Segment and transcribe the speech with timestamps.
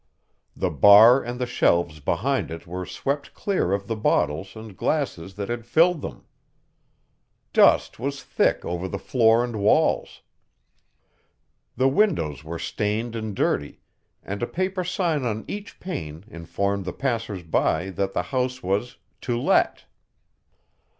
[0.55, 5.35] The bar and the shelves behind it were swept clear of the bottles and glasses
[5.35, 6.25] that had filled them.
[7.53, 10.23] Dust was thick over the floor and walls.
[11.77, 13.79] The windows were stained and dirty,
[14.23, 18.97] and a paper sign on each pane informed the passers by that the house was
[19.21, 19.85] "To Let."